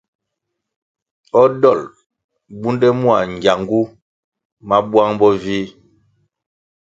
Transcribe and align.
O 1.41 1.41
dolʼ 1.61 1.85
bunde 2.59 2.89
mua 3.01 3.17
gyangu 3.41 3.81
ma 4.67 4.77
buang 4.89 5.13
bo 5.19 5.27
vih. 5.43 5.67